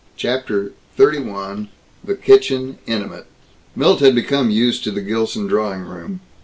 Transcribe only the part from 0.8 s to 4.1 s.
XXXI THE KITCHEN INTIMATE Milt